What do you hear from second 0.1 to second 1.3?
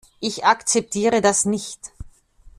Ich akzeptiere